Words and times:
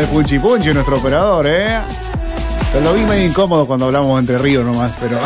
el 0.00 0.06
Punchi 0.06 0.38
Punchi, 0.38 0.72
nuestro 0.72 0.96
operador, 0.98 1.46
¿eh? 1.46 1.78
Lo 2.82 2.94
vi 2.94 3.02
medio 3.02 3.26
incómodo 3.26 3.66
cuando 3.66 3.86
hablamos 3.86 4.18
entre 4.18 4.38
ríos 4.38 4.64
nomás, 4.64 4.92
pero 4.98 5.18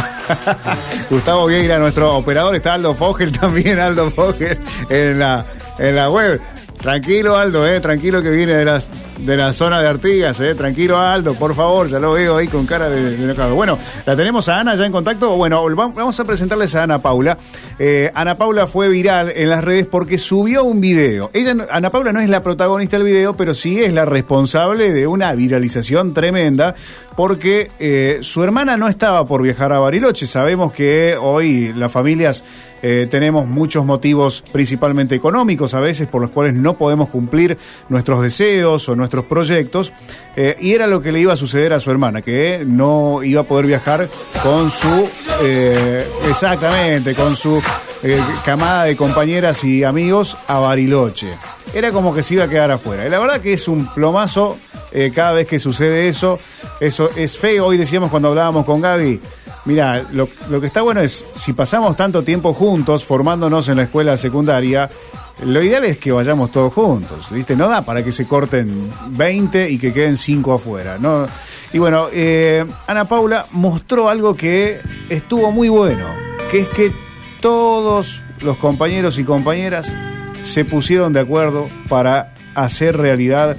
Gustavo 1.10 1.46
Vieira, 1.46 1.78
nuestro 1.78 2.16
operador, 2.16 2.56
está 2.56 2.74
Aldo 2.74 2.94
Fogel 2.94 3.30
también, 3.38 3.78
Aldo 3.78 4.10
Fogel 4.10 4.58
en 4.88 5.18
la, 5.18 5.44
en 5.78 5.94
la 5.94 6.10
web. 6.10 6.40
Tranquilo, 6.80 7.36
Aldo, 7.36 7.66
eh, 7.66 7.80
tranquilo 7.80 8.20
que 8.22 8.30
viene 8.30 8.54
de, 8.54 8.64
las, 8.64 8.90
de 9.18 9.36
la 9.36 9.52
zona 9.52 9.80
de 9.80 9.88
Artigas, 9.88 10.40
eh. 10.40 10.54
Tranquilo, 10.54 10.98
Aldo, 10.98 11.34
por 11.34 11.54
favor, 11.54 11.88
ya 11.88 11.98
lo 11.98 12.12
veo 12.12 12.36
ahí 12.36 12.48
con 12.48 12.66
cara 12.66 12.90
de, 12.90 13.16
de 13.16 13.34
Bueno, 13.52 13.78
la 14.04 14.16
tenemos 14.16 14.48
a 14.48 14.60
Ana 14.60 14.74
ya 14.74 14.84
en 14.84 14.92
contacto. 14.92 15.36
Bueno, 15.36 15.64
vamos 15.74 16.18
a 16.18 16.24
presentarles 16.24 16.74
a 16.74 16.82
Ana 16.82 17.00
Paula. 17.00 17.38
Eh, 17.78 18.10
Ana 18.14 18.36
Paula 18.36 18.66
fue 18.66 18.88
viral 18.88 19.32
en 19.34 19.48
las 19.50 19.64
redes 19.64 19.86
porque 19.86 20.18
subió 20.18 20.64
un 20.64 20.80
video. 20.80 21.30
Ella, 21.32 21.54
Ana 21.70 21.90
Paula 21.90 22.12
no 22.12 22.20
es 22.20 22.28
la 22.28 22.42
protagonista 22.42 22.96
del 22.96 23.06
video, 23.06 23.36
pero 23.36 23.54
sí 23.54 23.82
es 23.82 23.92
la 23.92 24.04
responsable 24.04 24.92
de 24.92 25.06
una 25.06 25.32
viralización 25.34 26.14
tremenda 26.14 26.74
porque 27.16 27.70
eh, 27.78 28.18
su 28.22 28.42
hermana 28.42 28.76
no 28.76 28.88
estaba 28.88 29.24
por 29.24 29.42
viajar 29.42 29.72
a 29.72 29.78
Bariloche. 29.78 30.26
Sabemos 30.26 30.72
que 30.72 31.16
hoy 31.20 31.72
las 31.74 31.92
familias 31.92 32.44
eh, 32.86 33.06
tenemos 33.10 33.46
muchos 33.46 33.86
motivos, 33.86 34.44
principalmente 34.52 35.14
económicos, 35.14 35.72
a 35.72 35.80
veces 35.80 36.06
por 36.06 36.20
los 36.20 36.30
cuales 36.30 36.52
no 36.52 36.74
podemos 36.74 37.08
cumplir 37.08 37.56
nuestros 37.88 38.20
deseos 38.20 38.86
o 38.90 38.94
nuestros 38.94 39.24
proyectos. 39.24 39.90
Eh, 40.36 40.58
y 40.60 40.74
era 40.74 40.86
lo 40.86 41.00
que 41.00 41.10
le 41.10 41.20
iba 41.20 41.32
a 41.32 41.36
suceder 41.36 41.72
a 41.72 41.80
su 41.80 41.90
hermana, 41.90 42.20
que 42.20 42.62
no 42.66 43.22
iba 43.22 43.40
a 43.40 43.44
poder 43.44 43.64
viajar 43.64 44.06
con 44.42 44.70
su, 44.70 45.08
exactamente, 46.28 47.14
con 47.14 47.36
su 47.36 47.62
camada 48.44 48.84
de 48.84 48.96
compañeras 48.96 49.64
y 49.64 49.82
amigos 49.82 50.36
a 50.46 50.58
Bariloche. 50.58 51.32
Era 51.72 51.90
como 51.90 52.14
que 52.14 52.22
se 52.22 52.34
iba 52.34 52.44
a 52.44 52.48
quedar 52.48 52.70
afuera. 52.70 53.06
Y 53.06 53.08
la 53.08 53.18
verdad 53.18 53.40
que 53.40 53.54
es 53.54 53.66
un 53.66 53.86
plomazo 53.94 54.58
eh, 54.94 55.10
cada 55.12 55.32
vez 55.32 55.48
que 55.48 55.58
sucede 55.58 56.06
eso. 56.08 56.38
Eso 56.80 57.10
es 57.16 57.36
feo. 57.36 57.66
Hoy 57.66 57.76
decíamos 57.76 58.10
cuando 58.10 58.28
hablábamos 58.28 58.64
con 58.64 58.80
Gaby, 58.80 59.20
mira, 59.64 60.04
lo, 60.12 60.28
que 60.60 60.66
está 60.66 60.82
bueno 60.82 61.00
es, 61.00 61.24
si 61.36 61.52
pasamos 61.52 61.96
tanto 61.96 62.22
tiempo 62.22 62.52
juntos 62.52 63.04
formándonos 63.04 63.68
en 63.68 63.76
la 63.76 63.84
escuela 63.84 64.16
secundaria, 64.16 64.88
lo 65.44 65.62
ideal 65.62 65.84
es 65.84 65.98
que 65.98 66.12
vayamos 66.12 66.52
todos 66.52 66.72
juntos, 66.72 67.26
¿viste? 67.30 67.56
No 67.56 67.68
da 67.68 67.82
para 67.82 68.04
que 68.04 68.12
se 68.12 68.26
corten 68.26 68.90
20 69.08 69.70
y 69.70 69.78
que 69.78 69.92
queden 69.92 70.16
5 70.16 70.52
afuera, 70.52 70.98
¿no? 70.98 71.26
Y 71.72 71.78
bueno, 71.78 72.06
eh, 72.12 72.64
Ana 72.86 73.06
Paula 73.06 73.46
mostró 73.50 74.08
algo 74.08 74.34
que 74.34 74.80
estuvo 75.08 75.50
muy 75.50 75.68
bueno, 75.68 76.06
que 76.50 76.60
es 76.60 76.68
que 76.68 76.92
todos 77.40 78.22
los 78.40 78.56
compañeros 78.58 79.18
y 79.18 79.24
compañeras 79.24 79.94
se 80.42 80.64
pusieron 80.64 81.12
de 81.12 81.20
acuerdo 81.20 81.68
para 81.88 82.34
hacer 82.54 82.96
realidad 82.96 83.56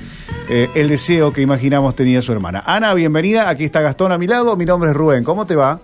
eh, 0.47 0.69
el 0.75 0.87
deseo 0.87 1.33
que 1.33 1.41
imaginamos 1.41 1.95
tenía 1.95 2.21
su 2.21 2.31
hermana. 2.31 2.63
Ana, 2.65 2.93
bienvenida. 2.93 3.49
Aquí 3.49 3.63
está 3.63 3.81
Gastón 3.81 4.11
a 4.11 4.17
mi 4.17 4.27
lado. 4.27 4.55
Mi 4.55 4.65
nombre 4.65 4.91
es 4.91 4.95
Rubén. 4.95 5.23
¿Cómo 5.23 5.45
te 5.45 5.55
va? 5.55 5.81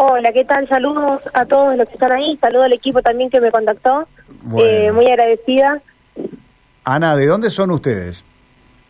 Hola, 0.00 0.32
¿qué 0.32 0.44
tal? 0.44 0.68
Saludos 0.68 1.22
a 1.34 1.44
todos 1.44 1.76
los 1.76 1.88
que 1.88 1.94
están 1.94 2.12
ahí. 2.12 2.38
Saludo 2.40 2.62
al 2.62 2.72
equipo 2.72 3.02
también 3.02 3.30
que 3.30 3.40
me 3.40 3.50
contactó. 3.50 4.06
Eh, 4.56 4.92
muy 4.92 5.06
agradecida. 5.06 5.82
Ana, 6.84 7.16
¿de 7.16 7.26
dónde 7.26 7.50
son 7.50 7.72
ustedes? 7.72 8.24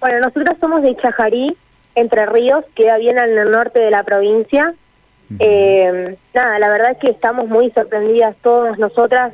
Bueno, 0.00 0.18
nosotros 0.20 0.58
somos 0.60 0.82
de 0.82 0.94
Chajarí, 0.96 1.56
Entre 1.94 2.26
Ríos, 2.26 2.62
queda 2.74 2.98
bien 2.98 3.18
al 3.18 3.50
norte 3.50 3.80
de 3.80 3.90
la 3.90 4.02
provincia. 4.02 4.74
Eh, 5.38 6.18
nada, 6.34 6.58
la 6.58 6.68
verdad 6.68 6.90
es 6.90 6.98
que 6.98 7.10
estamos 7.10 7.48
muy 7.48 7.70
sorprendidas 7.70 8.36
todas 8.42 8.78
nosotras 8.78 9.32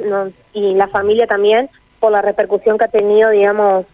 y 0.53 0.75
la 0.75 0.87
familia 0.87 1.27
también 1.27 1.69
por 1.99 2.13
la 2.13 2.23
repercusión 2.23 2.79
que 2.79 2.85
ha 2.85 2.89
tenido, 2.89 3.31
digamos, 3.31 3.85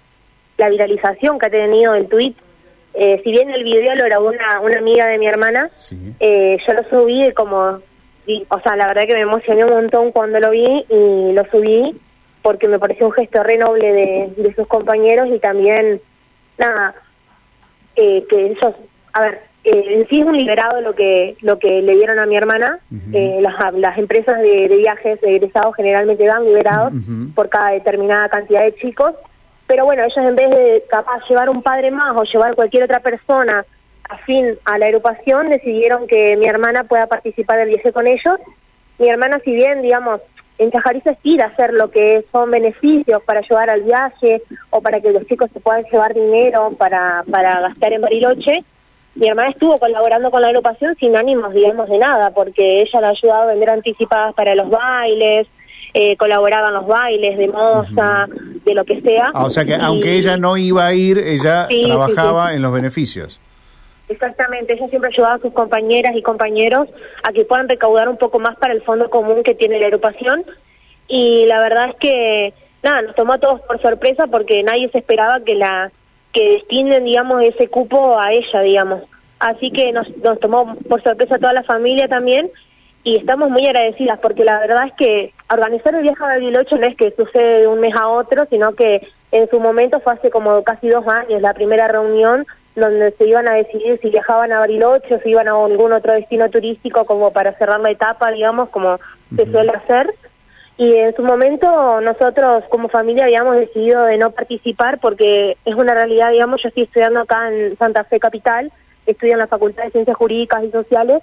la 0.59 0.69
viralización 0.69 1.39
que 1.39 1.47
ha 1.47 1.51
tenido 1.51 1.95
el 1.95 2.09
tweet. 2.11 2.35
Eh, 2.95 3.21
si 3.23 3.31
bien 3.31 3.51
el 3.51 3.62
video 3.62 3.95
lo 3.95 4.05
grabó 4.05 4.28
una, 4.28 4.61
una 4.61 4.78
amiga 4.78 5.06
de 5.06 5.19
mi 5.19 5.27
hermana, 5.27 5.71
eh, 6.19 6.59
yo 6.67 6.73
lo 6.73 6.83
subí 6.91 7.33
como, 7.34 7.78
o 8.49 8.61
sea, 8.62 8.77
la 8.77 8.89
verdad 8.89 9.06
que 9.06 9.15
me 9.15 9.21
emocioné 9.21 9.65
un 9.65 9.71
montón 9.71 10.12
cuando 10.12 10.41
lo 10.41 10.51
vi 10.51 10.84
y 10.89 11.33
lo 11.33 11.45
subí 11.51 11.99
porque 12.43 12.69
me 12.69 12.78
pareció 12.78 13.06
un 13.06 13.12
gesto 13.12 13.43
re 13.43 13.59
noble 13.59 13.93
de, 14.37 14.55
sus 14.55 14.67
compañeros 14.67 15.28
y 15.28 15.39
también, 15.39 16.01
nada, 16.59 16.95
eh, 17.97 18.25
que 18.28 18.47
ellos, 18.47 18.75
a 19.12 19.21
ver, 19.21 19.41
en 19.62 20.09
sí 20.09 20.21
es 20.21 20.27
un 20.27 20.37
liberado 20.37 20.81
lo 20.81 20.95
que 20.95 21.37
lo 21.43 21.59
que 21.59 21.83
le 21.83 21.95
dieron 21.95 22.19
a 22.19 22.25
mi 22.25 22.34
hermana. 22.34 22.81
las, 22.91 23.75
las 23.75 23.99
empresas 23.99 24.41
de, 24.41 24.69
viajes 24.69 25.21
de 25.21 25.37
egresados 25.37 25.77
generalmente 25.77 26.25
dan 26.25 26.45
liberados 26.45 26.95
por 27.34 27.51
cada 27.51 27.71
determinada 27.71 28.31
cantidad 28.31 28.62
de 28.62 28.75
chicos 28.77 29.15
pero 29.71 29.85
bueno, 29.85 30.03
ellos 30.03 30.17
en 30.17 30.35
vez 30.35 30.51
de 30.51 30.85
capaz 30.91 31.21
llevar 31.29 31.49
un 31.49 31.63
padre 31.63 31.93
más 31.93 32.17
o 32.17 32.25
llevar 32.25 32.57
cualquier 32.57 32.83
otra 32.83 32.99
persona 32.99 33.65
afín 34.09 34.59
a 34.65 34.77
la 34.79 34.87
agrupación, 34.87 35.49
decidieron 35.49 36.09
que 36.09 36.37
mi 36.37 36.47
hermana 36.47 36.83
pueda 36.83 37.07
participar 37.07 37.59
del 37.59 37.69
viaje 37.69 37.93
con 37.93 38.09
ellos. 38.09 38.41
Mi 38.99 39.09
hermana, 39.09 39.39
si 39.45 39.53
bien, 39.53 39.81
digamos, 39.81 40.23
en 40.59 40.73
Chajariza 40.73 41.13
estira 41.13 41.47
hacer 41.47 41.73
lo 41.73 41.89
que 41.89 42.25
son 42.33 42.51
beneficios 42.51 43.23
para 43.23 43.39
ayudar 43.39 43.71
al 43.71 43.83
viaje 43.83 44.43
o 44.71 44.81
para 44.81 45.01
que 45.01 45.13
los 45.13 45.25
chicos 45.29 45.49
se 45.53 45.61
puedan 45.61 45.85
llevar 45.85 46.15
dinero 46.15 46.73
para, 46.77 47.23
para 47.31 47.61
gastar 47.61 47.93
en 47.93 48.01
Bariloche, 48.01 48.65
mi 49.15 49.29
hermana 49.29 49.51
estuvo 49.51 49.79
colaborando 49.79 50.33
con 50.33 50.43
la 50.43 50.49
agrupación 50.49 50.97
sin 50.97 51.15
ánimos, 51.15 51.55
digamos, 51.55 51.89
de 51.89 51.99
nada, 51.99 52.33
porque 52.33 52.81
ella 52.81 53.01
le 53.03 53.07
ha 53.07 53.11
ayudado 53.11 53.43
a 53.43 53.53
vender 53.53 53.71
anticipadas 53.71 54.35
para 54.35 54.57
los 54.57 54.69
bailes, 54.69 55.47
eh, 55.95 56.17
colaboraba 56.17 56.69
en 56.69 56.75
los 56.75 56.87
bailes 56.89 57.39
de 57.39 57.49
moza, 57.49 58.27
de 58.71 58.75
lo 58.75 58.85
que 58.85 59.01
sea. 59.01 59.31
Ah, 59.35 59.45
o 59.45 59.51
sea 59.51 59.65
que 59.65 59.75
aunque 59.75 60.15
ella 60.17 60.37
no 60.37 60.57
iba 60.57 60.87
a 60.87 60.95
ir, 60.95 61.19
ella 61.19 61.69
trabajaba 61.83 62.55
en 62.55 62.63
los 62.63 62.73
beneficios. 62.73 63.41
Exactamente, 64.09 64.73
ella 64.73 64.89
siempre 64.89 65.11
ayudaba 65.13 65.35
a 65.35 65.39
sus 65.39 65.53
compañeras 65.53 66.17
y 66.17 66.23
compañeros 66.23 66.89
a 67.23 67.33
que 67.33 67.45
puedan 67.45 67.69
recaudar 67.69 68.09
un 68.09 68.17
poco 68.17 68.41
más 68.41 68.57
para 68.57 68.73
el 68.73 68.83
fondo 68.83 69.09
común 69.09 69.43
que 69.45 69.55
tiene 69.55 69.79
la 69.79 69.87
agrupación. 69.87 70.45
Y 71.07 71.47
la 71.47 71.61
verdad 71.61 71.91
es 71.91 71.97
que, 72.01 72.55
nada, 72.83 73.03
nos 73.03 73.15
tomó 73.15 73.35
a 73.35 73.39
todos 73.39 73.61
por 73.63 73.81
sorpresa 73.81 74.27
porque 74.27 74.63
nadie 74.63 74.89
se 74.91 74.99
esperaba 74.99 75.41
que 75.45 75.55
la 75.55 75.93
que 76.33 76.51
destinen, 76.51 77.05
digamos, 77.05 77.43
ese 77.43 77.69
cupo 77.69 78.19
a 78.19 78.33
ella, 78.33 78.61
digamos. 78.63 79.03
Así 79.39 79.71
que 79.71 79.93
nos, 79.93 80.09
nos 80.19 80.39
tomó 80.39 80.77
por 80.89 81.03
sorpresa 81.03 81.37
a 81.37 81.39
toda 81.39 81.53
la 81.53 81.65
familia 81.65 82.09
también 82.09 82.51
y 83.03 83.17
estamos 83.17 83.51
muy 83.51 83.65
agradecidas 83.67 84.19
porque 84.21 84.45
la 84.45 84.59
verdad 84.61 84.87
es 84.87 84.93
que 84.99 85.33
organizar 85.50 85.94
el 85.94 86.03
viaje 86.03 86.22
a 86.22 86.28
Bariloche 86.28 86.78
no 86.78 86.87
es 86.87 86.97
que 86.97 87.12
sucede 87.12 87.61
de 87.61 87.66
un 87.66 87.81
mes 87.81 87.94
a 87.97 88.09
otro, 88.09 88.47
sino 88.49 88.75
que 88.75 89.06
en 89.33 89.49
su 89.50 89.61
momento 89.61 90.00
fue 90.00 90.15
hace 90.15 90.31
como 90.31 90.62
casi 90.62 90.88
dos 90.88 91.06
años 91.09 91.43
la 91.43 91.55
primera 91.55 91.88
reunión 91.88 92.47
donde 92.77 93.12
se 93.12 93.27
iban 93.27 93.49
a 93.49 93.55
decidir 93.55 93.99
si 94.00 94.10
viajaban 94.10 94.53
a 94.53 94.60
Bariloche 94.60 95.15
o 95.15 95.21
si 95.21 95.31
iban 95.31 95.49
a 95.49 95.53
algún 95.53 95.93
otro 95.93 96.12
destino 96.12 96.49
turístico 96.50 97.05
como 97.05 97.33
para 97.33 97.56
cerrar 97.59 97.81
la 97.81 97.91
etapa, 97.91 98.31
digamos, 98.31 98.69
como 98.71 98.99
se 99.34 99.50
suele 99.50 99.72
hacer. 99.72 100.15
Y 100.77 100.94
en 100.94 101.15
su 101.15 101.22
momento 101.22 102.00
nosotros 102.00 102.65
como 102.71 102.89
familia 102.89 103.25
habíamos 103.25 103.57
decidido 103.57 104.04
de 104.04 104.16
no 104.16 104.30
participar 104.30 104.98
porque 104.98 105.57
es 105.65 105.75
una 105.75 105.95
realidad, 105.95 106.30
digamos, 106.30 106.63
yo 106.63 106.69
estoy 106.69 106.84
estudiando 106.84 107.21
acá 107.21 107.53
en 107.53 107.77
Santa 107.77 108.04
Fe 108.04 108.19
Capital, 108.19 108.72
estudio 109.04 109.34
en 109.34 109.41
la 109.41 109.47
Facultad 109.47 109.84
de 109.84 109.91
Ciencias 109.91 110.16
Jurídicas 110.16 110.65
y 110.65 110.71
Sociales 110.71 111.22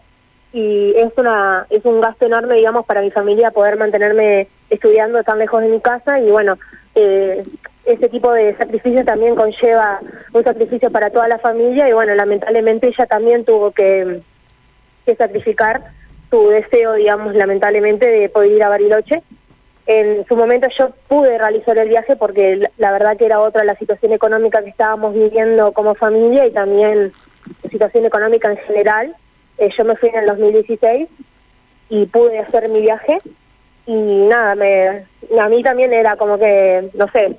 y 0.57 0.95
es 0.95 1.13
una 1.17 1.67
es 1.69 1.85
un 1.85 2.01
gasto 2.01 2.25
enorme 2.25 2.55
digamos 2.55 2.83
para 2.87 3.01
mi 3.01 3.11
familia 3.11 3.51
poder 3.51 3.77
mantenerme 3.77 4.47
estudiando 4.71 5.23
tan 5.23 5.37
lejos 5.37 5.61
de 5.61 5.67
mi 5.67 5.79
casa 5.79 6.19
y 6.19 6.31
bueno 6.31 6.57
eh, 6.95 7.43
ese 7.85 8.09
tipo 8.09 8.33
de 8.33 8.57
sacrificio 8.57 9.05
también 9.05 9.35
conlleva 9.35 9.99
un 10.33 10.43
sacrificio 10.43 10.89
para 10.89 11.11
toda 11.11 11.27
la 11.27 11.37
familia 11.37 11.87
y 11.87 11.93
bueno 11.93 12.15
lamentablemente 12.15 12.87
ella 12.87 13.05
también 13.05 13.45
tuvo 13.45 13.69
que, 13.69 14.21
sacrificar 15.15 15.91
su 16.31 16.49
deseo 16.49 16.95
digamos 16.95 17.35
lamentablemente 17.35 18.07
de 18.07 18.27
poder 18.27 18.51
ir 18.51 18.63
a 18.63 18.69
Bariloche. 18.69 19.21
En 19.85 20.25
su 20.25 20.35
momento 20.35 20.67
yo 20.77 20.89
pude 21.07 21.37
realizar 21.37 21.77
el 21.77 21.87
viaje 21.87 22.17
porque 22.17 22.67
la 22.77 22.91
verdad 22.91 23.15
que 23.15 23.25
era 23.25 23.39
otra 23.39 23.63
la 23.63 23.77
situación 23.77 24.11
económica 24.11 24.61
que 24.61 24.71
estábamos 24.71 25.13
viviendo 25.13 25.71
como 25.71 25.95
familia 25.95 26.45
y 26.45 26.51
también 26.51 27.13
situación 27.69 28.05
económica 28.05 28.51
en 28.51 28.57
general 28.57 29.15
eh, 29.57 29.69
yo 29.77 29.85
me 29.85 29.95
fui 29.95 30.09
en 30.09 30.19
el 30.19 30.25
2016 30.27 31.07
y 31.89 32.05
pude 32.07 32.39
hacer 32.39 32.69
mi 32.69 32.81
viaje 32.81 33.17
y 33.85 33.93
nada, 33.93 34.55
me, 34.55 35.05
a 35.39 35.49
mí 35.49 35.63
también 35.63 35.93
era 35.93 36.15
como 36.17 36.37
que, 36.37 36.89
no 36.93 37.07
sé, 37.11 37.35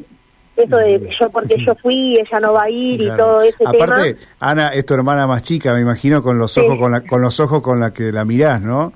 eso 0.57 0.77
de 0.77 1.09
yo 1.21 1.31
porque 1.31 1.57
yo 1.65 1.75
fui, 1.77 2.19
ella 2.19 2.41
no 2.41 2.55
va 2.55 2.65
a 2.65 2.71
ir 2.71 3.01
y 3.01 3.17
todo 3.17 3.43
ese 3.43 3.65
Aparte, 3.65 4.17
Ana 4.41 4.69
es 4.69 4.85
tu 4.87 4.95
hermana 4.95 5.27
más 5.27 5.43
chica, 5.43 5.75
me 5.75 5.81
imagino, 5.81 6.23
con 6.23 6.39
los 6.39 6.57
ojos 6.59 6.79
con, 6.79 6.93
la, 6.93 7.03
con 7.03 7.21
los 7.21 7.39
ojos 7.39 7.63
con 7.63 7.79
la 7.81 7.93
que 7.93 8.11
la 8.11 8.25
mirás, 8.25 8.61
¿no? 8.61 8.93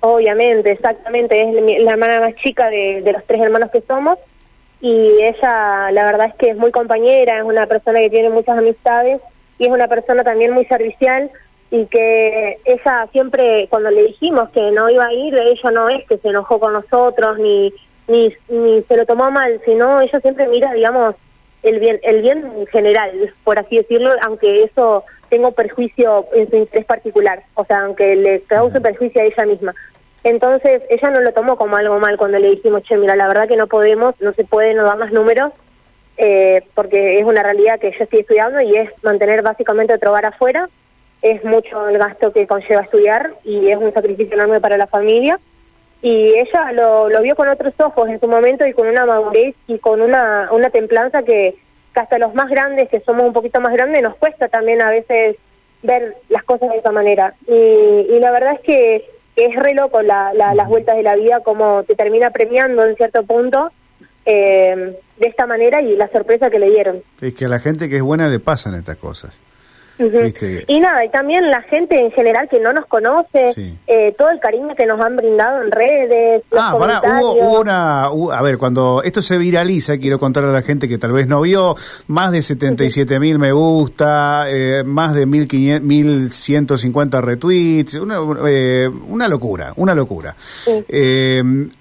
Obviamente, 0.00 0.72
exactamente, 0.72 1.40
es 1.40 1.84
la 1.84 1.92
hermana 1.92 2.20
más 2.20 2.34
chica 2.36 2.68
de, 2.70 3.02
de 3.02 3.12
los 3.12 3.24
tres 3.26 3.42
hermanos 3.42 3.70
que 3.70 3.82
somos 3.82 4.18
y 4.80 5.22
ella 5.22 5.90
la 5.92 6.04
verdad 6.04 6.28
es 6.28 6.34
que 6.34 6.50
es 6.50 6.56
muy 6.56 6.72
compañera, 6.72 7.38
es 7.38 7.44
una 7.44 7.66
persona 7.66 8.00
que 8.00 8.10
tiene 8.10 8.30
muchas 8.30 8.58
amistades 8.58 9.20
y 9.58 9.66
es 9.66 9.70
una 9.70 9.86
persona 9.86 10.24
también 10.24 10.52
muy 10.52 10.64
servicial 10.64 11.30
y 11.72 11.86
que 11.86 12.58
ella 12.66 13.08
siempre, 13.12 13.66
cuando 13.70 13.90
le 13.90 14.04
dijimos 14.04 14.50
que 14.50 14.60
no 14.72 14.90
iba 14.90 15.06
a 15.06 15.12
ir, 15.14 15.34
ella 15.34 15.70
no 15.70 15.88
es 15.88 16.06
que 16.06 16.18
se 16.18 16.28
enojó 16.28 16.60
con 16.60 16.74
nosotros 16.74 17.38
ni, 17.38 17.72
ni, 18.08 18.28
ni 18.50 18.82
se 18.82 18.94
lo 18.94 19.06
tomó 19.06 19.30
mal, 19.30 19.58
sino 19.64 20.02
ella 20.02 20.20
siempre 20.20 20.46
mira, 20.48 20.70
digamos, 20.74 21.14
el 21.62 21.80
bien, 21.80 21.98
el 22.02 22.20
bien 22.20 22.66
general, 22.70 23.32
por 23.42 23.58
así 23.58 23.76
decirlo, 23.76 24.10
aunque 24.20 24.64
eso 24.64 25.04
tenga 25.30 25.50
perjuicio 25.50 26.26
en 26.34 26.50
su 26.50 26.56
interés 26.56 26.84
particular, 26.84 27.42
o 27.54 27.64
sea, 27.64 27.84
aunque 27.84 28.16
le 28.16 28.42
cause 28.42 28.78
perjuicio 28.78 29.22
a 29.22 29.24
ella 29.24 29.46
misma. 29.46 29.74
Entonces, 30.24 30.82
ella 30.90 31.08
no 31.08 31.20
lo 31.22 31.32
tomó 31.32 31.56
como 31.56 31.76
algo 31.76 31.98
mal 31.98 32.18
cuando 32.18 32.38
le 32.38 32.50
dijimos, 32.50 32.82
che, 32.82 32.98
mira, 32.98 33.16
la 33.16 33.28
verdad 33.28 33.48
que 33.48 33.56
no 33.56 33.66
podemos, 33.66 34.14
no 34.20 34.34
se 34.34 34.44
puede, 34.44 34.74
no 34.74 34.84
dar 34.84 34.98
más 34.98 35.10
números, 35.10 35.54
eh, 36.18 36.64
porque 36.74 37.18
es 37.18 37.24
una 37.24 37.42
realidad 37.42 37.80
que 37.80 37.92
yo 37.92 38.04
estoy 38.04 38.20
estudiando 38.20 38.60
y 38.60 38.76
es 38.76 38.90
mantener 39.02 39.40
básicamente 39.40 39.94
otro 39.94 40.10
hogar 40.10 40.26
afuera, 40.26 40.68
es 41.22 41.44
mucho 41.44 41.88
el 41.88 41.98
gasto 41.98 42.32
que 42.32 42.46
conlleva 42.46 42.82
estudiar 42.82 43.34
y 43.44 43.68
es 43.68 43.78
un 43.78 43.94
sacrificio 43.94 44.34
enorme 44.34 44.60
para 44.60 44.76
la 44.76 44.88
familia. 44.88 45.38
Y 46.02 46.34
ella 46.36 46.72
lo, 46.72 47.08
lo 47.08 47.22
vio 47.22 47.36
con 47.36 47.48
otros 47.48 47.74
ojos 47.78 48.08
en 48.08 48.18
su 48.18 48.26
momento 48.26 48.66
y 48.66 48.72
con 48.72 48.88
una 48.88 49.06
madurez 49.06 49.54
y 49.68 49.78
con 49.78 50.02
una, 50.02 50.48
una 50.50 50.70
templanza 50.70 51.22
que, 51.22 51.56
hasta 51.94 52.18
los 52.18 52.34
más 52.34 52.50
grandes, 52.50 52.88
que 52.88 53.00
somos 53.00 53.24
un 53.24 53.32
poquito 53.32 53.60
más 53.60 53.72
grandes, 53.72 54.02
nos 54.02 54.16
cuesta 54.16 54.48
también 54.48 54.82
a 54.82 54.90
veces 54.90 55.36
ver 55.82 56.16
las 56.28 56.42
cosas 56.42 56.70
de 56.70 56.78
esa 56.78 56.90
manera. 56.90 57.34
Y, 57.46 57.52
y 57.52 58.18
la 58.18 58.32
verdad 58.32 58.54
es 58.54 58.60
que 58.60 59.04
es 59.36 59.54
re 59.56 59.74
loco 59.74 60.02
la, 60.02 60.32
las 60.34 60.68
vueltas 60.68 60.96
de 60.96 61.02
la 61.02 61.14
vida, 61.14 61.40
como 61.40 61.84
te 61.84 61.94
termina 61.94 62.30
premiando 62.30 62.84
en 62.84 62.96
cierto 62.96 63.22
punto 63.22 63.70
eh, 64.26 64.96
de 65.18 65.26
esta 65.26 65.46
manera 65.46 65.80
y 65.80 65.96
la 65.96 66.08
sorpresa 66.08 66.50
que 66.50 66.58
le 66.58 66.70
dieron. 66.70 67.02
Es 67.20 67.34
que 67.34 67.44
a 67.44 67.48
la 67.48 67.60
gente 67.60 67.88
que 67.88 67.96
es 67.96 68.02
buena 68.02 68.28
le 68.28 68.40
pasan 68.40 68.74
estas 68.74 68.96
cosas. 68.96 69.40
Y 70.66 70.80
nada, 70.80 71.04
y 71.04 71.10
también 71.10 71.50
la 71.50 71.62
gente 71.62 71.96
en 71.96 72.10
general 72.12 72.48
que 72.48 72.58
no 72.60 72.72
nos 72.72 72.86
conoce, 72.86 73.76
eh, 73.86 74.14
todo 74.16 74.30
el 74.30 74.40
cariño 74.40 74.74
que 74.74 74.86
nos 74.86 75.00
han 75.00 75.16
brindado 75.16 75.62
en 75.62 75.70
redes. 75.70 76.42
ah, 76.56 76.74
pará, 76.78 77.00
hubo, 77.20 77.60
una. 77.60 78.04
a 78.04 78.42
ver, 78.42 78.58
cuando 78.58 79.02
esto 79.02 79.22
se 79.22 79.38
viraliza, 79.38 79.98
quiero 79.98 80.18
contarle 80.18 80.50
a 80.50 80.52
la 80.52 80.62
gente 80.62 80.88
que 80.88 80.98
tal 80.98 81.12
vez 81.12 81.26
no 81.26 81.40
vio, 81.40 81.74
más 82.06 82.32
de 82.32 82.42
77 82.42 83.20
mil 83.20 83.38
me 83.38 83.52
gusta, 83.52 84.46
eh, 84.48 84.82
más 84.84 85.14
de 85.14 85.26
1150 85.26 87.20
retweets, 87.20 87.94
una, 87.94 88.16
eh, 88.46 88.90
una 89.08 89.28
locura, 89.28 89.72
una 89.76 89.94
locura. 89.94 90.34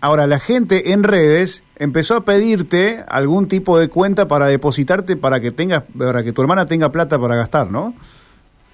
ahora, 0.02 0.28
la 0.28 0.40
gente 0.40 0.92
en 0.92 1.04
redes 1.04 1.64
empezó 1.82 2.16
a 2.16 2.22
pedirte 2.22 3.04
algún 3.08 3.48
tipo 3.48 3.80
de 3.80 3.90
cuenta 3.90 4.28
para 4.28 4.46
depositarte 4.46 5.18
para 5.18 5.40
que 5.40 5.52
tengas 5.52 5.84
para 5.98 6.24
que 6.24 6.32
tu 6.32 6.42
hermana 6.42 6.68
tenga 6.68 6.92
plata 6.92 7.20
para 7.20 7.36
gastar, 7.36 7.72
¿no? 7.72 7.96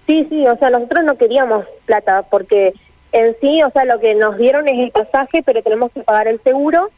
Sí, 0.06 0.28
sí, 0.30 0.46
o 0.46 0.58
sea, 0.58 0.70
nosotros 0.70 1.06
no 1.06 1.18
queríamos 1.18 1.66
plata 1.86 2.24
porque 2.30 2.74
en 3.14 3.36
sí, 3.40 3.62
o 3.64 3.72
sea, 3.72 3.86
lo 3.86 3.98
que 4.00 4.14
nos 4.14 4.38
dieron 4.38 4.68
es 4.68 4.78
el 4.78 4.92
pasaje, 4.92 5.42
pero 5.46 5.64
tenemos 5.64 5.92
que 5.94 6.02
pagar 6.02 6.28
el 6.28 6.42
seguro 6.44 6.90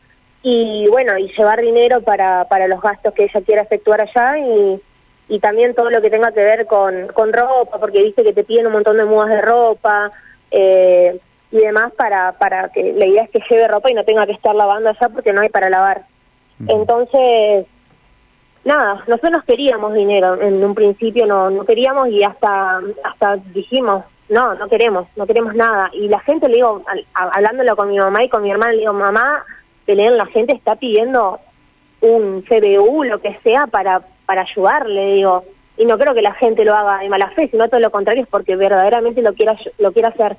y 0.42 0.88
bueno, 0.90 1.16
y 1.20 1.32
llevar 1.38 1.62
dinero 1.62 2.02
para 2.02 2.46
para 2.46 2.68
los 2.68 2.82
gastos 2.82 3.14
que 3.14 3.26
ella 3.26 3.42
quiera 3.46 3.62
efectuar 3.62 4.02
allá 4.02 4.40
y 4.40 4.82
y 5.28 5.40
también 5.40 5.76
todo 5.76 5.92
lo 5.92 6.02
que 6.02 6.10
tenga 6.10 6.32
que 6.32 6.42
ver 6.42 6.66
con, 6.66 7.08
con 7.10 7.32
ropa, 7.32 7.80
porque 7.80 8.04
dice 8.04 8.24
que 8.24 8.34
te 8.34 8.44
piden 8.44 8.66
un 8.66 8.74
montón 8.74 8.98
de 8.98 9.06
mudas 9.06 9.30
de 9.30 9.42
ropa, 9.42 10.12
eh, 10.50 11.20
y 11.52 11.58
demás 11.58 11.92
para, 11.94 12.34
para 12.34 12.70
que 12.70 12.94
la 12.94 13.06
idea 13.06 13.24
es 13.24 13.30
que 13.30 13.42
lleve 13.50 13.68
ropa 13.68 13.90
y 13.90 13.94
no 13.94 14.04
tenga 14.04 14.26
que 14.26 14.34
estar 14.34 14.56
lavando 14.56 14.90
allá 14.90 15.10
porque 15.10 15.34
no 15.34 15.42
hay 15.42 15.50
para 15.50 15.70
lavar. 15.70 16.06
Entonces, 16.68 17.66
nada, 18.66 19.04
nosotros 19.08 19.44
queríamos 19.46 19.94
dinero, 19.94 20.42
en 20.42 20.64
un 20.64 20.76
principio 20.76 21.26
no, 21.26 21.50
no 21.50 21.66
queríamos 21.66 22.10
y 22.10 22.24
hasta, 22.24 22.82
hasta 23.04 23.38
dijimos, 23.54 24.04
no, 24.28 24.54
no 24.56 24.68
queremos, 24.68 25.08
no 25.16 25.26
queremos 25.26 25.56
nada. 25.56 25.90
Y 25.94 26.08
la 26.08 26.20
gente, 26.20 26.48
le 26.48 26.56
digo, 26.56 26.84
hablándolo 27.14 27.76
con 27.76 27.90
mi 27.90 27.98
mamá 27.98 28.24
y 28.24 28.30
con 28.30 28.44
mi 28.44 28.52
hermana, 28.52 28.74
le 28.74 28.80
digo, 28.80 28.94
mamá, 28.94 29.44
leen 29.96 30.18
la 30.18 30.26
gente 30.28 30.54
está 30.54 30.76
pidiendo 30.76 31.40
un 32.02 32.44
CBU, 32.44 33.04
lo 33.04 33.20
que 33.20 33.38
sea, 33.44 33.68
para, 33.68 34.02
para 34.26 34.42
ayudarle, 34.42 35.16
digo. 35.16 35.44
Y 35.78 35.86
no 35.86 35.98
creo 35.98 36.14
que 36.14 36.22
la 36.22 36.34
gente 36.34 36.66
lo 36.66 36.76
haga 36.76 37.00
de 37.00 37.10
mala 37.10 37.30
fe, 37.32 37.48
sino 37.50 37.68
todo 37.70 37.80
lo 37.80 37.92
contrario, 37.92 38.24
es 38.24 38.30
porque 38.30 38.56
verdaderamente 38.56 39.22
lo 39.22 39.34
quiera, 39.34 39.58
lo 39.78 39.92
quiera 39.92 40.10
hacer. 40.10 40.38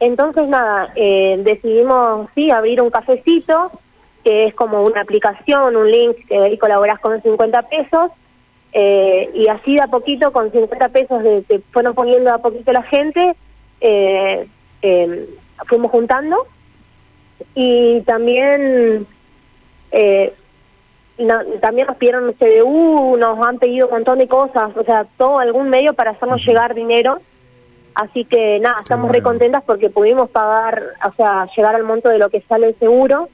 Entonces, 0.00 0.48
nada, 0.48 0.92
eh, 0.96 1.36
decidimos, 1.44 2.30
sí, 2.34 2.50
abrir 2.50 2.80
un 2.80 2.90
cafecito, 2.90 3.70
que 4.24 4.46
es 4.46 4.54
como 4.54 4.82
una 4.82 5.02
aplicación, 5.02 5.76
un 5.76 5.90
link 5.90 6.16
que 6.26 6.38
ahí 6.38 6.58
colaborás 6.58 6.98
con 7.00 7.20
50 7.22 7.62
pesos, 7.68 8.10
eh, 8.72 9.30
y 9.34 9.48
así 9.48 9.74
de 9.74 9.82
a 9.82 9.88
poquito, 9.88 10.32
con 10.32 10.50
50 10.50 10.88
pesos, 10.88 11.22
de, 11.22 11.42
te 11.42 11.58
fueron 11.70 11.94
poniendo 11.94 12.32
a 12.32 12.38
poquito 12.38 12.72
la 12.72 12.82
gente, 12.84 13.34
eh, 13.82 14.48
em, 14.80 15.26
fuimos 15.68 15.90
juntando, 15.90 16.46
y 17.54 18.00
también... 18.02 19.06
también 21.60 21.86
nos 21.86 21.96
pidieron 21.98 22.24
un 22.24 22.32
CDU, 22.32 23.16
nos 23.18 23.46
han 23.46 23.58
pedido 23.58 23.88
un 23.88 23.92
montón 23.92 24.18
de 24.18 24.28
cosas, 24.28 24.74
o 24.74 24.82
sea, 24.84 25.04
todo 25.18 25.38
algún 25.38 25.68
medio 25.68 25.92
para 25.92 26.12
hacernos 26.12 26.42
llegar 26.46 26.74
dinero 26.74 27.20
Así 27.94 28.24
que 28.24 28.58
nada, 28.60 28.78
estamos 28.80 29.10
re 29.10 29.22
contentas 29.22 29.62
porque 29.64 29.90
pudimos 29.90 30.30
pagar, 30.30 30.82
o 31.06 31.12
sea, 31.14 31.48
llegar 31.56 31.74
al 31.74 31.84
monto 31.84 32.08
de 32.08 32.18
lo 32.18 32.30
que 32.30 32.40
sale 32.42 32.68
el 32.68 32.78
seguro 32.78 33.28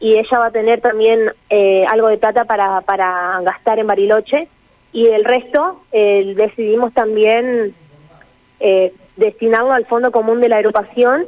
y 0.00 0.16
ella 0.18 0.38
va 0.38 0.46
a 0.46 0.52
tener 0.52 0.80
también 0.80 1.32
eh, 1.50 1.84
algo 1.88 2.08
de 2.08 2.18
plata 2.18 2.44
para, 2.44 2.80
para 2.82 3.40
gastar 3.42 3.78
en 3.78 3.86
Bariloche 3.86 4.48
y 4.92 5.06
el 5.06 5.24
resto 5.24 5.82
eh, 5.92 6.34
decidimos 6.36 6.94
también 6.94 7.74
eh, 8.60 8.92
destinarlo 9.16 9.72
al 9.72 9.86
Fondo 9.86 10.12
Común 10.12 10.40
de 10.40 10.48
la 10.48 10.58
Agrupación 10.58 11.26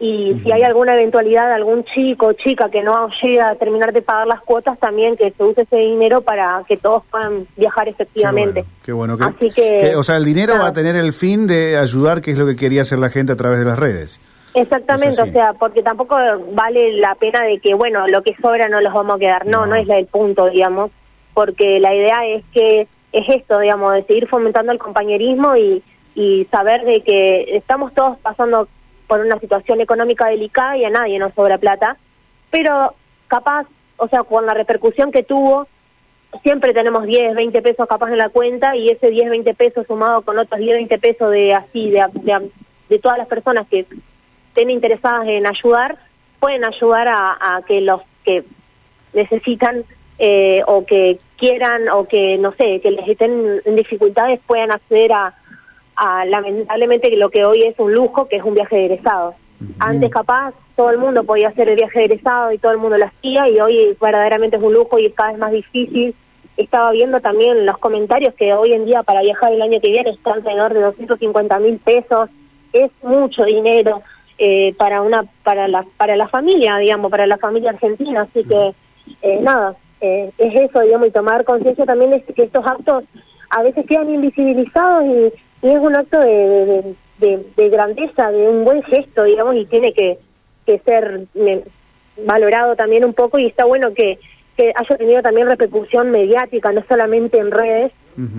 y 0.00 0.34
si 0.42 0.52
hay 0.52 0.62
alguna 0.62 0.94
eventualidad 0.94 1.48
de 1.48 1.54
algún 1.54 1.84
chico 1.84 2.26
o 2.26 2.32
chica 2.32 2.68
que 2.68 2.82
no 2.82 3.08
llega 3.22 3.50
a 3.50 3.54
terminar 3.54 3.92
de 3.92 4.02
pagar 4.02 4.26
las 4.26 4.40
cuotas, 4.40 4.78
también 4.78 5.16
que 5.16 5.30
se 5.30 5.42
use 5.42 5.62
ese 5.62 5.76
dinero 5.76 6.20
para 6.20 6.62
que 6.66 6.76
todos 6.76 7.04
puedan 7.10 7.46
viajar 7.56 7.88
efectivamente. 7.88 8.64
Qué 8.82 8.92
bueno. 8.92 9.16
Así 9.20 9.50
que, 9.50 9.94
o 9.96 10.02
sea, 10.02 10.16
el 10.16 10.24
dinero 10.24 10.54
va 10.58 10.68
a 10.68 10.72
tener 10.72 10.96
el 10.96 11.12
fin 11.12 11.46
de 11.46 11.76
ayudar, 11.76 12.20
que 12.20 12.32
es 12.32 12.38
lo 12.38 12.46
que 12.46 12.56
quería 12.56 12.82
hacer 12.82 12.98
la 12.98 13.10
gente 13.10 13.32
a 13.32 13.36
través 13.36 13.58
de 13.58 13.64
las 13.64 13.78
redes. 13.78 14.20
Exactamente, 14.54 15.20
o 15.20 15.26
sea, 15.26 15.52
porque 15.54 15.82
tampoco 15.82 16.16
vale 16.52 16.92
la 16.98 17.14
pena 17.16 17.42
de 17.44 17.58
que, 17.58 17.74
bueno, 17.74 18.06
lo 18.06 18.22
que 18.22 18.36
sobra 18.40 18.68
no 18.68 18.80
los 18.80 18.92
vamos 18.92 19.16
a 19.16 19.18
quedar. 19.18 19.46
No, 19.46 19.66
no, 19.66 19.74
es 19.74 19.88
el 19.88 20.06
punto, 20.06 20.48
digamos, 20.48 20.90
porque 21.34 21.80
la 21.80 21.94
idea 21.94 22.24
es 22.26 22.44
que 22.52 22.86
es 23.12 23.28
esto, 23.28 23.58
digamos, 23.58 23.94
de 23.94 24.04
seguir 24.04 24.28
fomentando 24.28 24.70
el 24.70 24.78
compañerismo 24.78 25.56
y, 25.56 25.82
y 26.14 26.44
saber 26.52 26.84
de 26.84 27.00
que 27.00 27.56
estamos 27.56 27.92
todos 27.94 28.18
pasando 28.18 28.68
por 29.06 29.20
una 29.20 29.38
situación 29.38 29.80
económica 29.80 30.26
delicada 30.26 30.76
y 30.76 30.84
a 30.84 30.90
nadie 30.90 31.18
nos 31.18 31.34
sobra 31.34 31.58
plata, 31.58 31.96
pero 32.50 32.94
capaz, 33.28 33.66
o 33.96 34.08
sea, 34.08 34.22
con 34.22 34.46
la 34.46 34.54
repercusión 34.54 35.12
que 35.12 35.22
tuvo, 35.22 35.66
siempre 36.42 36.72
tenemos 36.72 37.04
10, 37.04 37.34
20 37.34 37.62
pesos 37.62 37.86
capaz 37.88 38.10
en 38.10 38.18
la 38.18 38.28
cuenta 38.28 38.76
y 38.76 38.88
ese 38.88 39.10
10, 39.10 39.30
20 39.30 39.54
pesos 39.54 39.86
sumado 39.86 40.22
con 40.22 40.38
otros 40.38 40.58
10, 40.60 40.74
20 40.74 40.98
pesos 40.98 41.30
de 41.30 41.54
así, 41.54 41.90
de, 41.90 42.50
de, 42.88 42.98
todas 42.98 43.18
las 43.18 43.28
personas 43.28 43.66
que 43.68 43.86
estén 44.48 44.70
interesadas 44.70 45.26
en 45.28 45.46
ayudar, 45.46 45.98
pueden 46.40 46.64
ayudar 46.64 47.08
a, 47.08 47.60
que 47.66 47.80
los 47.80 48.02
que 48.24 48.44
necesitan 49.12 49.84
eh, 50.18 50.62
o 50.66 50.84
que 50.84 51.18
quieran 51.36 51.88
o 51.90 52.06
que, 52.06 52.38
no 52.38 52.52
sé, 52.52 52.80
que 52.80 52.90
les 52.90 53.08
estén 53.08 53.60
en 53.64 53.76
dificultades 53.76 54.40
puedan 54.46 54.70
acceder 54.70 55.12
a, 55.12 55.34
lamentablemente 56.26 57.14
lo 57.16 57.30
que 57.30 57.44
hoy 57.44 57.62
es 57.62 57.78
un 57.78 57.92
lujo, 57.92 58.26
que 58.28 58.36
es 58.36 58.44
un 58.44 58.54
viaje 58.54 58.76
de 58.76 58.84
egresado. 58.86 59.34
Antes 59.78 60.10
capaz 60.10 60.54
todo 60.76 60.90
el 60.90 60.98
mundo 60.98 61.24
podía 61.24 61.48
hacer 61.48 61.68
el 61.68 61.76
viaje 61.76 62.00
de 62.00 62.04
egresado 62.06 62.52
y 62.52 62.58
todo 62.58 62.72
el 62.72 62.78
mundo 62.78 62.98
lo 62.98 63.06
hacía 63.06 63.48
y 63.48 63.60
hoy 63.60 63.96
verdaderamente 64.00 64.56
es 64.56 64.62
un 64.62 64.74
lujo 64.74 64.98
y 64.98 65.06
es 65.06 65.14
cada 65.14 65.30
vez 65.30 65.38
más 65.38 65.52
difícil. 65.52 66.14
Estaba 66.56 66.90
viendo 66.92 67.20
también 67.20 67.66
los 67.66 67.78
comentarios 67.78 68.34
que 68.34 68.52
hoy 68.52 68.72
en 68.72 68.84
día 68.84 69.02
para 69.02 69.22
viajar 69.22 69.52
el 69.52 69.62
año 69.62 69.80
que 69.80 69.90
viene 69.90 70.10
está 70.10 70.32
alrededor 70.32 70.74
de 70.74 70.82
250 70.82 71.58
mil 71.58 71.78
pesos. 71.78 72.28
Es 72.72 72.90
mucho 73.02 73.44
dinero 73.44 74.02
eh, 74.38 74.74
para 74.76 75.02
una 75.02 75.24
para 75.42 75.68
la 75.68 75.84
para 75.96 76.16
la 76.16 76.28
familia, 76.28 76.76
digamos, 76.78 77.10
para 77.10 77.26
la 77.26 77.38
familia 77.38 77.70
argentina. 77.70 78.22
Así 78.22 78.44
que 78.44 78.74
eh, 79.22 79.40
nada, 79.40 79.76
eh, 80.00 80.30
es 80.38 80.70
eso, 80.70 80.80
digamos, 80.80 81.08
y 81.08 81.10
tomar 81.12 81.44
conciencia 81.44 81.84
también 81.86 82.10
de 82.10 82.22
que 82.22 82.42
estos 82.42 82.66
actos 82.66 83.04
a 83.50 83.62
veces 83.62 83.86
quedan 83.86 84.10
invisibilizados 84.10 85.04
y 85.04 85.32
y 85.64 85.70
es 85.70 85.80
un 85.80 85.96
acto 85.96 86.20
de, 86.20 86.94
de, 87.18 87.68
grandeza, 87.70 88.30
de 88.30 88.48
un 88.50 88.64
buen 88.64 88.82
gesto, 88.82 89.24
digamos, 89.24 89.56
y 89.56 89.64
tiene 89.64 89.94
que, 89.94 90.18
que 90.66 90.78
ser 90.80 91.26
valorado 92.22 92.76
también 92.76 93.02
un 93.02 93.14
poco 93.14 93.38
y 93.38 93.46
está 93.46 93.64
bueno 93.64 93.94
que, 93.94 94.18
que 94.58 94.74
haya 94.76 94.96
tenido 94.98 95.22
también 95.22 95.48
repercusión 95.48 96.10
mediática, 96.10 96.70
no 96.70 96.84
solamente 96.86 97.38
en 97.38 97.50
redes, 97.50 97.92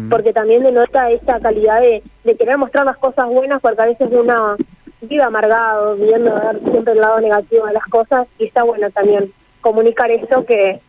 porque 0.07 0.33
también 0.33 0.63
denota 0.63 1.09
esta 1.09 1.39
calidad 1.39 1.81
de, 1.81 2.03
de 2.23 2.35
querer 2.37 2.59
mostrar 2.59 2.85
las 2.85 2.97
cosas 2.97 3.27
buenas, 3.27 3.59
porque 3.59 3.81
a 3.81 3.87
veces 3.87 4.07
uno 4.11 4.55
vive 5.01 5.23
amargado, 5.23 5.95
viendo 5.95 6.31
ver 6.31 6.59
siempre 6.69 6.93
el 6.93 7.01
lado 7.01 7.19
negativo 7.21 7.65
de 7.65 7.73
las 7.73 7.85
cosas, 7.85 8.27
y 8.37 8.45
está 8.45 8.61
bueno 8.61 8.91
también 8.91 9.33
comunicar 9.61 10.11
eso 10.11 10.45
que, 10.45 10.79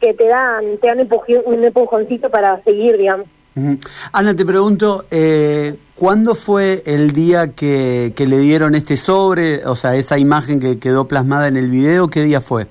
que 0.00 0.14
te 0.14 0.26
dan, 0.26 0.78
te 0.78 0.88
dan 0.88 1.08
un 1.44 1.64
empujoncito 1.64 2.28
para 2.28 2.60
seguir, 2.64 2.98
digamos. 2.98 3.28
Ana, 4.12 4.36
te 4.36 4.44
pregunto, 4.44 5.06
eh, 5.10 5.76
¿cuándo 5.94 6.34
fue 6.34 6.82
el 6.84 7.12
día 7.12 7.48
que, 7.54 8.12
le 8.16 8.38
dieron 8.38 8.74
este 8.74 8.96
sobre, 8.96 9.64
o 9.64 9.74
sea, 9.74 9.94
esa 9.94 10.18
imagen 10.18 10.60
que 10.60 10.78
quedó 10.78 11.06
plasmada 11.08 11.48
en 11.48 11.56
el 11.56 11.70
video, 11.70 12.08
qué 12.08 12.22
día 12.22 12.40
fue? 12.42 12.66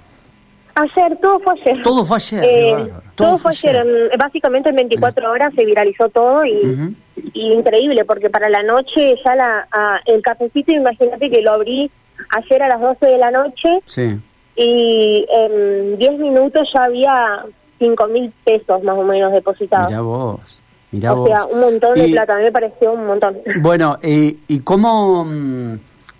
Ayer, 0.75 1.17
todo 1.21 1.39
fue 1.39 1.53
ayer. 1.53 1.81
Todo 1.81 2.05
fue 2.05 2.17
ayer. 2.17 2.43
Eh, 2.43 2.93
todo, 3.15 3.37
fue 3.37 3.51
ayer. 3.51 3.75
En- 3.77 4.17
básicamente 4.19 4.69
en 4.69 4.75
24 4.75 5.31
horas 5.31 5.53
se 5.55 5.65
viralizó 5.65 6.09
todo 6.09 6.45
y, 6.45 6.95
increíble 7.33 8.03
porque 8.05 8.29
para 8.29 8.49
la 8.49 8.61
noche 8.61 9.15
ya 9.25 9.35
la, 9.35 9.67
ah, 9.71 9.99
el 10.05 10.21
cafecito, 10.21 10.71
imagínate 10.73 11.29
que 11.31 11.41
lo 11.41 11.53
abrí 11.53 11.89
ayer 12.29 12.61
a 12.61 12.67
las 12.67 12.81
12 12.81 13.05
de 13.05 13.17
la 13.17 13.31
noche 13.31 13.69
Sí. 13.85 14.19
y 14.57 15.25
en 15.29 15.97
10 15.97 16.19
minutos 16.19 16.69
ya 16.73 16.83
había 16.83 17.45
5 17.79 18.07
mil 18.07 18.31
pesos 18.43 18.83
más 18.83 18.97
o 18.97 19.03
menos 19.03 19.31
depositados. 19.31 19.89
Mirá 19.89 20.01
vos. 20.01 20.61
Mirá 20.95 21.13
o 21.13 21.17
vos. 21.17 21.29
sea, 21.29 21.45
un 21.45 21.59
montón 21.59 21.93
de 21.95 22.07
Y- 22.07 22.11
plata, 22.13 22.33
a 22.33 22.37
mí 22.37 22.43
me 22.43 22.51
pareció 22.51 22.91
un 22.93 23.05
montón. 23.05 23.37
Bueno, 23.61 23.97
eh, 24.01 24.35
¿y 24.47 24.59
cómo, 24.61 25.25
mm, 25.25 25.73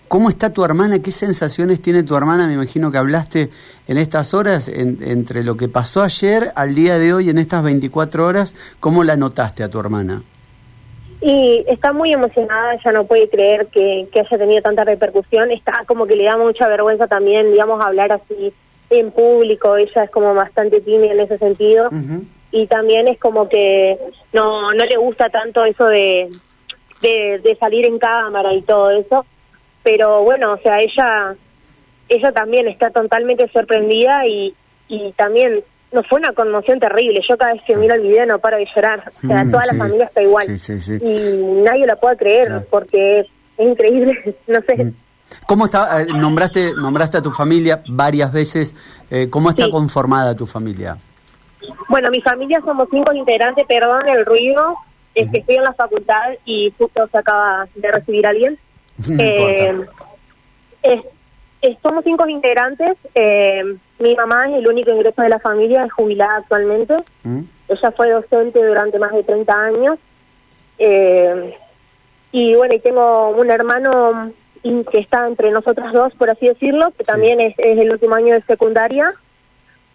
cómo 0.08 0.28
está 0.28 0.52
tu 0.52 0.64
hermana? 0.64 0.98
¿Qué 1.00 1.10
sensaciones 1.12 1.80
tiene 1.82 2.02
tu 2.02 2.14
hermana? 2.16 2.46
Me 2.46 2.52
imagino 2.54 2.92
que 2.92 2.98
hablaste 2.98 3.50
en 3.88 3.96
estas 3.98 4.34
horas, 4.34 4.68
en- 4.68 4.98
entre 5.02 5.42
lo 5.42 5.56
que 5.56 5.68
pasó 5.68 6.02
ayer 6.02 6.52
al 6.54 6.74
día 6.74 6.98
de 6.98 7.12
hoy, 7.14 7.30
en 7.30 7.38
estas 7.38 7.62
24 7.62 8.26
horas, 8.26 8.54
¿cómo 8.80 9.02
la 9.04 9.16
notaste 9.16 9.62
a 9.64 9.68
tu 9.70 9.80
hermana? 9.80 10.22
Y 11.20 11.64
está 11.66 11.92
muy 11.94 12.12
emocionada, 12.12 12.74
ella 12.74 12.92
no 12.92 13.06
puede 13.06 13.28
creer 13.28 13.68
que, 13.68 14.06
que 14.12 14.20
haya 14.20 14.38
tenido 14.38 14.60
tanta 14.62 14.84
repercusión, 14.84 15.50
está 15.50 15.72
como 15.86 16.06
que 16.06 16.14
le 16.14 16.24
da 16.24 16.36
mucha 16.36 16.68
vergüenza 16.68 17.06
también, 17.06 17.50
digamos, 17.52 17.84
hablar 17.84 18.12
así 18.12 18.52
en 18.90 19.10
público, 19.10 19.76
ella 19.76 20.04
es 20.04 20.10
como 20.10 20.34
bastante 20.34 20.80
tímida 20.80 21.12
en 21.14 21.20
ese 21.20 21.38
sentido. 21.38 21.88
Y 22.62 22.66
también 22.66 23.08
es 23.08 23.18
como 23.18 23.48
que 23.48 23.98
no 24.32 24.72
no 24.72 24.84
le 24.84 24.96
gusta 24.96 25.28
tanto 25.30 25.64
eso 25.64 25.84
de, 25.86 26.28
de, 27.02 27.40
de 27.42 27.56
salir 27.60 27.84
en 27.86 27.98
cámara 27.98 28.52
y 28.54 28.62
todo 28.62 28.90
eso, 28.90 29.24
pero 29.82 30.22
bueno, 30.22 30.52
o 30.54 30.58
sea, 30.58 30.78
ella 30.80 31.34
ella 32.08 32.32
también 32.32 32.68
está 32.68 32.90
totalmente 32.90 33.48
sorprendida 33.52 34.26
y, 34.26 34.54
y 34.88 35.12
también 35.12 35.62
no 35.92 36.02
fue 36.04 36.18
una 36.20 36.32
conmoción 36.32 36.78
terrible. 36.78 37.20
Yo 37.28 37.36
cada 37.36 37.52
vez 37.54 37.62
que 37.66 37.76
miro 37.76 37.94
el 37.94 38.02
video 38.02 38.26
no 38.26 38.38
paro 38.38 38.56
de 38.58 38.66
llorar. 38.74 39.02
O 39.24 39.26
sea, 39.26 39.44
Mm, 39.44 39.50
toda 39.50 39.64
sí. 39.64 39.68
la 39.76 39.78
familia 39.84 40.04
está 40.06 40.22
igual. 40.22 40.44
Sí, 40.46 40.58
sí, 40.58 40.80
sí. 40.80 40.98
Y 41.00 41.62
nadie 41.64 41.86
lo 41.86 41.96
puede 41.98 42.16
creer 42.16 42.46
Claro. 42.46 42.64
porque 42.70 43.20
es, 43.20 43.26
increíble. 43.58 44.36
no 44.46 44.60
sé. 44.62 44.84
Mm. 44.84 44.94
¿Cómo 45.46 45.64
está? 45.66 46.02
eh, 46.02 46.06
nombraste, 46.14 46.72
nombraste 46.76 47.16
a 47.18 47.22
tu 47.22 47.30
familia 47.30 47.82
varias 47.88 48.32
veces. 48.32 48.74
eh, 49.10 49.28
¿Cómo 49.30 49.50
está 49.50 49.68
conformada 49.70 50.34
tu 50.36 50.46
familia? 50.46 50.96
Bueno, 51.88 52.10
mi 52.10 52.20
familia 52.20 52.60
somos 52.64 52.88
cinco 52.90 53.12
integrantes, 53.12 53.66
perdón 53.66 54.08
el 54.08 54.24
ruido. 54.26 54.74
Es 55.14 55.30
que 55.30 55.38
estoy 55.38 55.56
en 55.56 55.64
la 55.64 55.72
facultad 55.72 56.34
y 56.44 56.72
justo 56.76 57.08
se 57.10 57.18
acaba 57.18 57.66
de 57.74 57.88
recibir 57.92 58.26
alguien. 58.26 58.58
No 59.08 59.22
Eh, 59.22 59.68
importa. 59.70 59.92
es- 60.82 61.02
es- 61.62 61.76
somos 61.82 62.04
cinco 62.04 62.26
integrantes. 62.28 62.96
eh, 63.14 63.62
mi 63.98 64.14
mamá 64.14 64.48
es 64.50 64.56
el 64.56 64.68
único 64.68 64.90
ingreso 64.90 65.22
de 65.22 65.28
la 65.30 65.38
familia, 65.38 65.84
es 65.84 65.92
jubilada 65.92 66.36
actualmente. 66.36 66.94
¿Mm? 67.22 67.40
Ella 67.68 67.92
fue 67.92 68.10
docente 68.10 68.62
durante 68.64 68.98
más 68.98 69.12
de 69.12 69.22
30 69.24 69.54
años. 69.54 69.98
Eh, 70.78 71.56
y 72.32 72.54
bueno, 72.54 72.74
y 72.74 72.80
tengo 72.80 73.30
un 73.30 73.50
hermano 73.50 74.32
que 74.90 74.98
está 74.98 75.26
entre 75.26 75.50
nosotras 75.52 75.92
dos, 75.92 76.12
por 76.16 76.28
así 76.28 76.46
decirlo, 76.46 76.90
que 76.98 77.04
Sí. 77.04 77.12
también 77.12 77.40
es, 77.40 77.54
es 77.58 77.78
el 77.78 77.90
último 77.90 78.14
año 78.16 78.34
de 78.34 78.40
secundaria. 78.42 79.12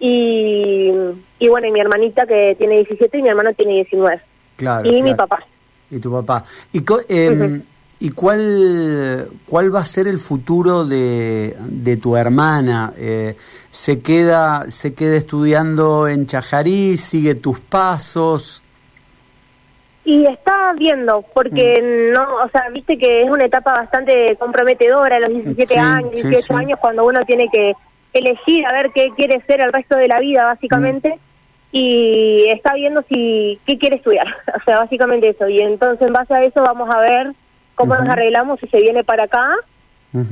Y, 0.04 0.92
y 1.38 1.48
bueno, 1.48 1.68
y 1.68 1.72
mi 1.72 1.80
hermanita 1.80 2.26
que 2.26 2.56
tiene 2.58 2.78
17 2.78 3.20
y 3.20 3.22
mi 3.22 3.30
hermano 3.30 3.54
tiene 3.54 3.74
19. 3.76 4.20
Claro, 4.58 4.90
y 4.92 5.02
mi 5.04 5.14
papá. 5.14 5.44
Y 5.92 6.00
tu 6.00 6.12
papá. 6.12 6.44
¿Y, 6.74 6.82
co- 6.82 7.02
Ujú. 7.08 7.62
¿y 8.00 8.10
cuál, 8.10 9.30
cuál 9.48 9.74
va 9.76 9.82
a 9.82 9.86
ser 9.86 10.08
el 10.08 10.18
futuro 10.18 10.86
de, 10.86 11.56
de 11.60 11.98
tu 11.98 12.18
hermana? 12.18 12.94
Eh, 12.98 13.36
¿se, 13.70 14.02
queda, 14.02 14.66
¿Se 14.72 14.96
queda 14.96 15.16
estudiando 15.18 16.08
en 16.08 16.26
Chajarí? 16.26 16.98
¿Sigue 16.98 17.36
tus 17.36 17.60
pasos? 17.60 18.64
Y 20.04 20.26
está 20.26 20.74
viendo, 20.80 21.24
porque 21.32 21.80
Mm. 21.80 22.14
no, 22.14 22.24
o 22.44 22.50
sea, 22.50 22.70
viste 22.74 22.98
que 22.98 23.22
es 23.22 23.30
una 23.30 23.46
etapa 23.46 23.74
bastante 23.74 24.36
comprometedora, 24.40 25.18
a 25.18 25.20
los 25.20 25.30
17 25.32 25.74
Sí, 25.76 25.80
años, 25.80 26.10
sí, 26.16 26.28
18 26.28 26.42
sí. 26.42 26.54
años, 26.56 26.80
cuando 26.82 27.06
uno 27.06 27.24
tiene 27.28 27.46
que 27.54 27.74
elegir 28.14 28.66
a 28.66 28.74
ver 28.74 28.92
qué 28.94 29.10
quiere 29.16 29.42
ser 29.48 29.62
el 29.62 29.72
resto 29.74 29.96
de 29.98 30.08
la 30.08 30.20
vida, 30.20 30.46
básicamente, 30.46 31.10
Mm. 31.10 31.20
y 31.74 32.46
está 32.50 32.74
viendo 32.74 33.02
si 33.08 33.60
qué 33.66 33.78
quiere 33.78 33.96
estudiar, 33.98 34.28
o 34.60 34.64
sea, 34.66 34.80
básicamente 34.80 35.30
eso. 35.30 35.48
Y 35.48 35.60
entonces, 35.62 36.06
en 36.08 36.14
base 36.14 36.34
a 36.34 36.42
eso, 36.42 36.62
vamos 36.62 36.90
a 36.94 37.00
ver 37.00 37.32
cómo 37.76 37.96
nos 37.96 38.10
arreglamos 38.10 38.60
si 38.60 38.68
se 38.68 38.82
viene 38.82 39.04
para 39.04 39.24
acá, 39.26 39.48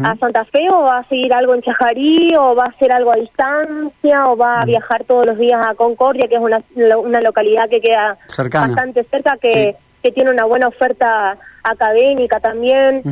a 0.03 0.15
Santa 0.17 0.43
Fe, 0.43 0.69
o 0.69 0.81
va 0.81 0.98
a 0.98 1.07
seguir 1.07 1.33
algo 1.33 1.55
en 1.55 1.62
Chajarí, 1.62 2.36
o 2.38 2.53
va 2.53 2.65
a 2.65 2.67
hacer 2.67 2.91
algo 2.91 3.12
a 3.13 3.15
distancia, 3.15 4.27
o 4.27 4.36
Mm. 4.36 4.41
va 4.41 4.62
a 4.62 4.65
viajar 4.65 5.05
todos 5.05 5.25
los 5.25 5.38
días 5.38 5.65
a 5.65 5.74
Concordia, 5.75 6.27
que 6.27 6.36
es 6.36 6.41
una, 6.41 6.62
una 6.98 7.21
localidad 7.21 7.69
que 7.69 7.79
queda 7.79 8.17
Cercana. 8.27 8.67
bastante 8.67 9.05
cerca, 9.05 9.38
que, 9.41 9.51
Sí. 9.71 9.86
que 10.03 10.12
tiene 10.12 10.31
una 10.31 10.43
buena 10.43 10.67
oferta 10.67 11.38
académica 11.63 12.41
también. 12.41 13.03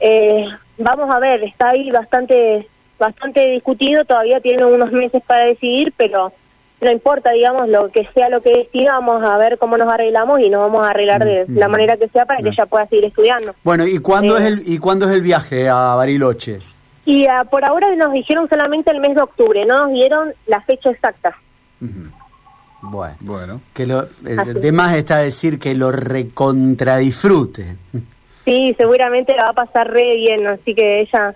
Eh, 0.00 0.46
vamos 0.78 1.14
a 1.14 1.18
ver, 1.18 1.44
está 1.44 1.70
ahí 1.70 1.90
bastante 1.90 2.66
bastante 3.04 3.46
discutido, 3.50 4.04
todavía 4.04 4.40
tiene 4.40 4.64
unos 4.64 4.90
meses 4.92 5.22
para 5.26 5.44
decidir, 5.46 5.92
pero 5.96 6.32
no 6.80 6.90
importa, 6.92 7.30
digamos, 7.32 7.68
lo 7.68 7.88
que 7.90 8.06
sea 8.14 8.28
lo 8.28 8.40
que 8.42 8.50
decida, 8.50 8.92
vamos 8.92 9.22
a 9.24 9.38
ver 9.38 9.56
cómo 9.58 9.78
nos 9.78 9.90
arreglamos 9.92 10.40
y 10.40 10.50
nos 10.50 10.60
vamos 10.60 10.82
a 10.86 10.90
arreglar 10.90 11.24
de 11.24 11.44
Mm, 11.46 11.58
la 11.58 11.68
mm. 11.68 11.70
manera 11.70 11.96
que 11.96 12.08
sea 12.08 12.26
para 12.26 12.42
que 12.42 12.48
ella 12.50 12.66
pueda 12.66 12.86
seguir 12.88 13.06
estudiando. 13.06 13.54
Bueno, 13.62 13.86
¿y 13.86 13.98
cuándo, 13.98 14.36
Eh. 14.36 14.40
es 14.42 14.46
el, 14.52 14.62
¿y 14.66 14.78
cuándo 14.78 15.06
es 15.06 15.12
el 15.12 15.22
viaje 15.22 15.68
a 15.68 15.94
Bariloche? 15.94 16.58
Y 17.06 17.26
ah, 17.26 17.44
por 17.50 17.64
ahora 17.64 17.94
nos 17.96 18.12
dijeron 18.12 18.48
solamente 18.48 18.90
el 18.90 19.00
mes 19.00 19.14
de 19.14 19.22
octubre, 19.22 19.64
no 19.66 19.84
nos 19.84 19.92
dieron 19.92 20.32
la 20.46 20.60
fecha 20.62 20.90
exacta. 20.90 21.36
Bueno, 22.80 23.16
Bueno. 23.20 23.60
que 23.72 23.86
lo, 23.86 24.06
el 24.26 24.60
tema 24.60 24.94
está 24.96 25.18
decir 25.18 25.58
que 25.58 25.74
lo 25.74 25.90
recontradisfrute. 25.92 27.76
Sí, 28.44 28.74
seguramente 28.76 29.34
la 29.34 29.44
va 29.44 29.50
a 29.50 29.54
pasar 29.54 29.90
re 29.90 30.16
bien, 30.16 30.46
así 30.46 30.74
que 30.74 31.00
ella 31.00 31.34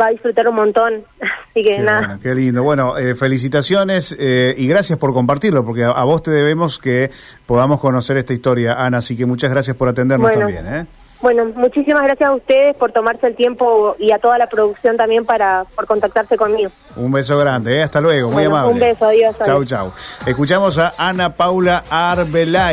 va 0.00 0.06
a 0.06 0.10
disfrutar 0.10 0.48
un 0.48 0.56
montón. 0.56 1.04
Así 1.50 1.62
que 1.62 1.70
Qué, 1.76 1.78
nada. 1.78 2.00
bueno, 2.00 2.20
qué 2.22 2.34
lindo. 2.34 2.62
Bueno, 2.62 2.98
eh, 2.98 3.14
felicitaciones 3.14 4.14
eh, 4.18 4.54
y 4.58 4.66
gracias 4.66 4.98
por 4.98 5.12
compartirlo, 5.12 5.64
porque 5.64 5.84
a, 5.84 5.90
a 5.90 6.04
vos 6.04 6.22
te 6.22 6.30
debemos 6.30 6.78
que 6.78 7.10
podamos 7.46 7.80
conocer 7.80 8.16
esta 8.16 8.32
historia, 8.32 8.74
Ana. 8.84 8.98
Así 8.98 9.16
que 9.16 9.24
muchas 9.26 9.50
gracias 9.50 9.76
por 9.76 9.88
atendernos 9.88 10.30
Bueno. 10.30 10.46
también. 10.46 10.74
¿eh? 10.74 10.86
Bueno, 11.22 11.46
muchísimas 11.54 12.02
gracias 12.02 12.28
a 12.28 12.34
ustedes 12.34 12.76
por 12.76 12.92
tomarse 12.92 13.26
el 13.26 13.34
tiempo 13.34 13.96
y 13.98 14.12
a 14.12 14.18
toda 14.18 14.36
la 14.36 14.46
producción 14.46 14.98
también 14.98 15.24
para 15.24 15.64
por 15.74 15.86
contactarse 15.86 16.36
conmigo. 16.36 16.70
Un 16.96 17.12
beso 17.12 17.38
grande, 17.38 17.78
¿eh? 17.78 17.82
hasta 17.82 18.00
luego, 18.02 18.28
muy 18.30 18.42
Bueno, 18.46 18.56
amable. 18.58 18.72
un 18.74 18.80
beso, 18.80 19.06
adiós, 19.06 19.34
Chau, 19.38 19.56
adiós. 19.56 19.68
chau. 19.68 19.92
Escuchamos 20.26 20.76
a 20.76 20.92
Ana 20.98 21.30
Paula 21.30 21.82
Arbelay. 21.88 22.72